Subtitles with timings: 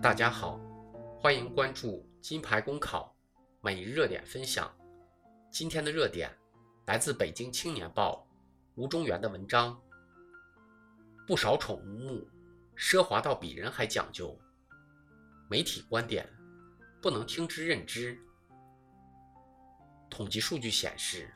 [0.00, 0.58] 大家好，
[1.20, 3.14] 欢迎关注金牌公考
[3.60, 4.74] 每日热点分享。
[5.50, 6.34] 今天的热点
[6.86, 8.26] 来自北京青年报
[8.76, 9.78] 吴中原的文章。
[11.26, 12.26] 不少宠物墓
[12.74, 14.34] 奢华到比人还讲究。
[15.50, 16.26] 媒体观点
[17.02, 18.18] 不能听之任之。
[20.08, 21.30] 统计数据显示，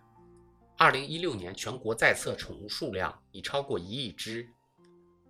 [0.83, 4.49] 二零一六年全国在册宠物数量已超过一亿只。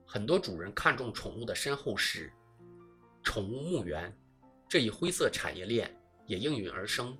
[0.06, 2.32] 很多主人看重宠物的身后事。
[3.24, 4.16] 宠物墓园
[4.68, 5.92] 这一灰色产业链
[6.24, 7.18] 也应运而生，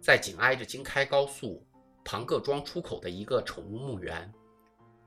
[0.00, 1.66] 在紧挨着京开高速
[2.04, 4.32] 庞各庄出口的一个宠物墓园，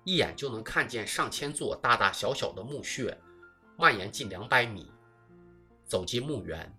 [0.04, 3.18] 一眼就能看见上千座大大小小的墓穴，
[3.78, 4.92] 蔓延近两百米。
[5.86, 6.70] 走进墓园，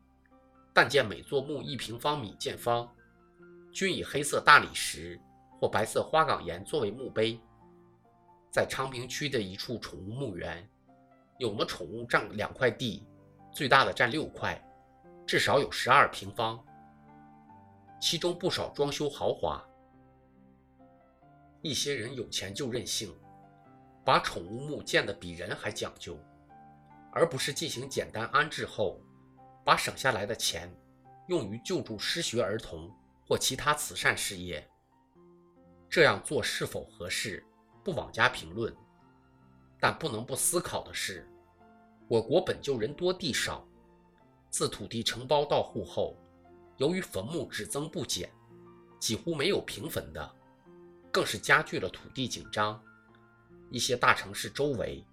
[0.75, 2.95] 但见每座墓一平方米见方，
[3.73, 5.19] 均以黑色大理石
[5.61, 7.41] 或白色花岗岩作为墓碑。
[8.51, 10.69] 在昌平区的一处宠物墓园。
[11.39, 13.07] 有的宠物占两块地，
[13.53, 14.61] 最大的占六块，
[15.25, 16.59] 至少有十二平方。
[18.01, 19.65] 其中不少装修豪华。
[21.63, 23.17] 一些人有钱就任性，
[24.05, 26.19] 把宠物墓建得比人还讲究，
[27.13, 29.01] 而不是进行简单安置后，
[29.65, 30.69] 把省下来的钱
[31.29, 32.91] 用于救助失学儿童
[33.29, 34.69] 或其他慈善事业。
[35.91, 37.45] 这样做是否合适，
[37.83, 38.75] 不妄加评论。
[39.81, 41.27] 但不能不思考的是，
[42.09, 43.67] 我国本就人多地少，
[44.51, 46.17] 自土地承包到户后，
[46.77, 48.31] 由于坟墓只增不减，
[48.99, 50.35] 几乎没有平坟的，
[51.13, 52.81] 更是加剧了土地紧张。
[53.71, 55.05] 一些大城市周围，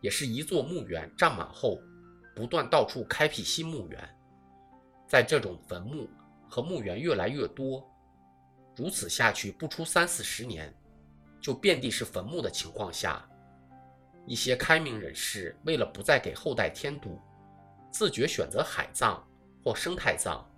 [0.00, 1.80] 也是一座墓园占满后，
[2.34, 4.16] 不断到处开辟新墓园。
[5.06, 6.08] 在这种坟墓
[6.48, 7.88] 和墓园越来越多，
[8.78, 10.72] 如此下去，不出三四十年，
[11.40, 13.28] 就遍地是坟墓的情况下。
[14.24, 17.20] 一些开明人士为了不再给后代添堵，
[17.90, 19.20] 自觉选择海葬
[19.64, 20.48] 或生态葬。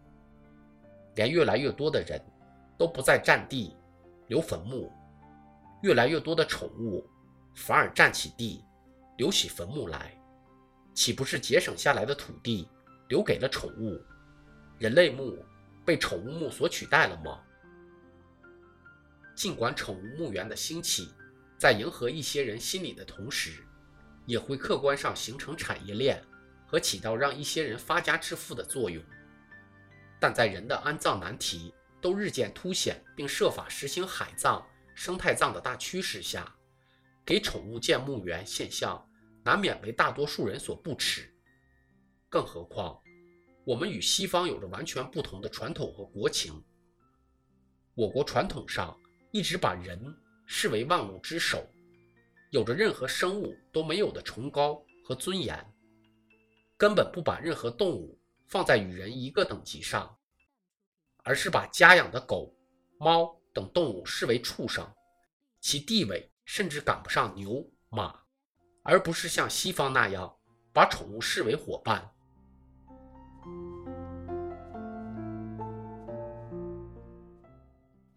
[1.15, 2.23] 连越来越多的人
[2.77, 3.75] 都不再占地
[4.29, 4.93] 留坟墓，
[5.81, 7.03] 越来越多的宠物
[7.55, 8.63] 反而占起地
[9.17, 10.13] 留起坟墓来，
[10.93, 12.69] 岂不是节省下来的土地
[13.09, 13.99] 留给了宠物？
[14.79, 15.39] 人类墓
[15.87, 17.41] 被宠物墓所取代了吗？
[19.41, 21.15] 尽管宠物墓园的兴起。
[21.57, 23.67] 在迎合一些人心理的同时，
[24.27, 26.23] 也会客观上形成产业链
[26.67, 29.03] 和起到让一些人发家致富的作用。
[30.21, 34.63] 但在人的安葬难题都日渐凸显，并设法实行海葬、
[34.95, 36.55] 生态葬的大趋势下，
[37.25, 39.03] 给宠物建墓园现象
[39.43, 41.35] 难免为大多数人所不齿。
[42.29, 43.01] 更何况，
[43.65, 46.63] 我们与西方有着完全不同的传统和国情。
[47.95, 48.99] 我国传统上
[49.31, 50.17] 一直把人。
[50.53, 51.65] 视为万物之首，
[52.51, 55.65] 有着任何生物都没有的崇高和尊严，
[56.77, 58.19] 根本不把任何动物
[58.49, 60.19] 放在与人一个等级上，
[61.23, 62.53] 而是把家养的狗、
[62.99, 64.85] 猫等动物视为畜生，
[65.61, 68.21] 其地位甚至赶不上牛马，
[68.83, 70.37] 而不是像西方那样
[70.73, 72.13] 把宠物视为伙伴。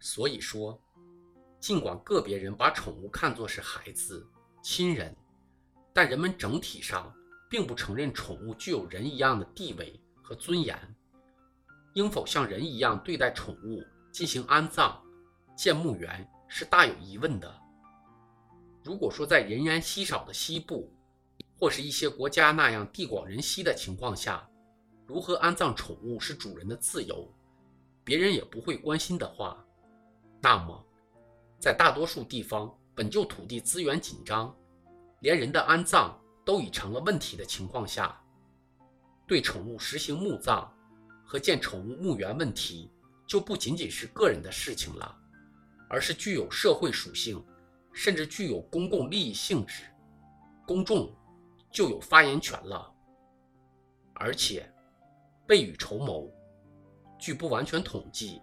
[0.00, 0.83] 所以说。
[1.64, 4.28] 尽管个别人把宠物看作是孩子、
[4.62, 5.16] 亲人，
[5.94, 7.10] 但人们整体上
[7.48, 10.78] 并不承认宠物具有人一样的地位和尊严。
[11.94, 13.82] 应否像人一样对待宠物
[14.12, 15.02] 进行安葬、
[15.56, 17.50] 建墓园，是大有疑问的。
[18.82, 20.92] 如果说在人烟稀少的西部，
[21.58, 24.46] 或是一些国家那样地广人稀的情况下，
[25.06, 27.26] 如何安葬宠物是主人的自由，
[28.04, 29.64] 别人也不会关心的话，
[30.42, 30.83] 那么。
[31.64, 34.54] 在大多数地方本就土地资源紧张，
[35.20, 36.14] 连人的安葬
[36.44, 38.22] 都已成了问题的情况下，
[39.26, 40.70] 对宠物实行墓葬
[41.24, 42.92] 和建宠物墓园问题
[43.26, 45.18] 就不仅仅是个人的事情了，
[45.88, 47.42] 而是具有社会属性，
[47.94, 49.84] 甚至具有公共利益性质，
[50.66, 51.10] 公众
[51.72, 52.92] 就有发言权了。
[54.12, 54.70] 而且，
[55.48, 56.30] 未雨绸缪，
[57.18, 58.42] 据不完全统计。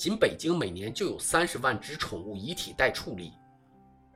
[0.00, 3.34] 仅北京每年就有三十万只宠物遗体待处理。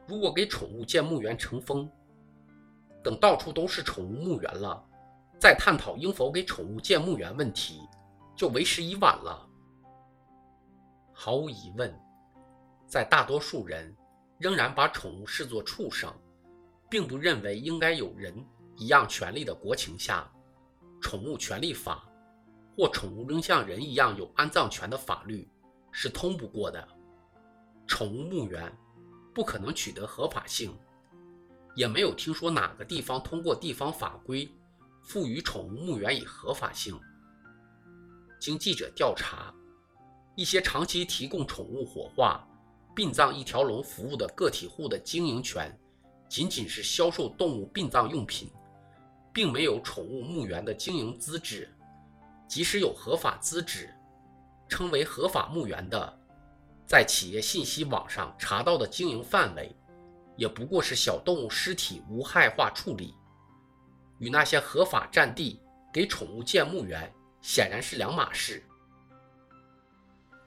[0.06, 1.86] 如果给宠物建墓园成风，
[3.02, 4.82] 等到处都是宠物墓园了，
[5.38, 7.86] 再探讨应否给宠物建墓园问题，
[8.34, 9.46] 就为时已晚了。
[11.12, 11.94] 毫无疑问，
[12.86, 13.94] 在大多数人
[14.38, 16.10] 仍然把宠物视作畜生，
[16.88, 18.34] 并不认为应该有人
[18.74, 20.26] 一样权利的国情下，
[21.02, 22.10] 《宠物权利法》
[22.74, 25.46] 或宠物仍像人一样有安葬权的法律。
[25.96, 26.86] 是通不过的。
[27.86, 28.76] 宠物墓园
[29.32, 30.76] 不可能取得合法性，
[31.76, 34.50] 也没有听说哪个地方通过地方法规
[35.04, 36.98] 赋予宠物墓园以合法性。
[38.40, 39.54] 经记者调查，
[40.34, 42.44] 一些长期提供宠物火化、
[42.92, 45.72] 殡葬一条龙服务的个体户的经营权，
[46.28, 48.50] 仅仅是销售动物殡葬用品，
[49.32, 51.72] 并没有宠物墓园的经营资质。
[52.48, 53.88] 即使有合法资质，
[54.74, 56.18] 称为合法墓园的，
[56.84, 59.72] 在企业信息网上查到的经营范围，
[60.36, 63.14] 也不过是小动物尸体无害化处理，
[64.18, 65.60] 与那些合法占地
[65.92, 67.08] 给宠物建墓园
[67.40, 68.64] 显然是两码事。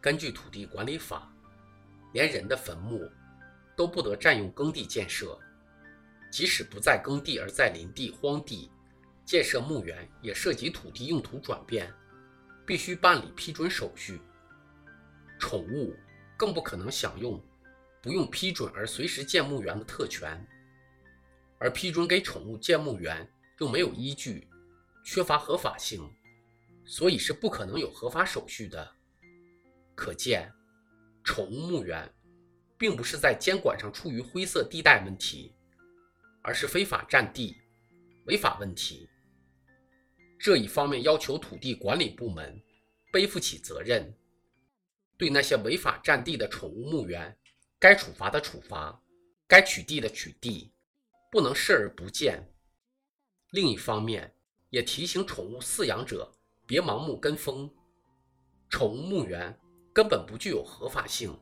[0.02, 1.32] 根据土地管理法，
[2.12, 3.10] 连人的坟墓
[3.78, 5.40] 都不得占用耕地建设，
[6.30, 8.70] 即使不在耕地而在林地、荒地。
[9.24, 11.90] 建设墓园也涉及土地用途转变，
[12.68, 14.22] 必须办理批准手续。
[15.40, 15.96] 宠物
[16.36, 17.42] 更不可能享用
[18.02, 20.46] 不用批准而随时建墓园的特权，
[21.60, 23.26] 而批准给宠物建墓园
[23.60, 24.48] 又没有依据，
[25.06, 26.08] 缺乏合法性，
[26.86, 28.92] 所以是不可能有合法手续的。
[29.96, 30.52] 可见，
[31.24, 32.14] 宠物墓园
[32.78, 35.56] 并不是在监管上处于灰色地带问题，
[36.42, 37.56] 而是非法占地、
[38.26, 39.10] 违法问题。
[40.40, 42.62] 这一方面要求土地管理部门
[43.12, 44.14] 背负起责任，
[45.18, 47.36] 对那些违法占地的宠物墓园，
[47.80, 49.02] 该处罚的处罚，
[49.48, 50.70] 该取缔的取缔，
[51.32, 52.44] 不能视而不见。
[53.52, 54.32] 另一方面，
[54.70, 56.32] 也提醒宠物饲养者
[56.66, 57.70] 别盲目跟风。
[58.70, 59.58] 宠物墓园
[59.94, 61.36] 根本不具有合法性，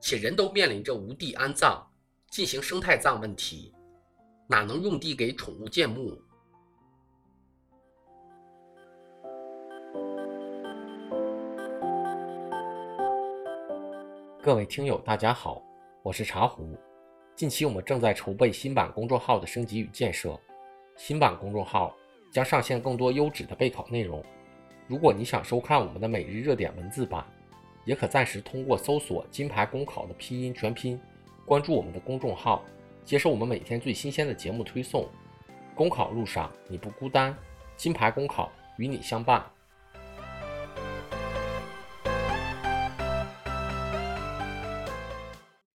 [0.00, 1.86] 且人都面临着无地安葬、
[2.30, 3.74] 进行生态葬问题，
[4.48, 6.16] 哪能用地给宠物建墓？
[14.42, 15.62] 各位听友，大家好，
[16.02, 16.74] 我是茶壶。
[17.36, 20.40] 近期我们正在筹备新版公众号的升级与建设，
[20.96, 21.94] 新版公众号
[22.32, 24.24] 将上线更多优质的备考内容。
[24.86, 27.22] 如果你想收看我们的每日热点文字版，
[27.84, 30.98] 也可暂时通过搜索“金牌公考”的拼音全拼，
[31.44, 32.64] 关注我们的公众号，
[33.04, 35.06] 接受我们每天最新鲜的节目推送。
[35.74, 37.36] 公考路上你不孤单，
[37.76, 39.44] 金牌公考与你相伴。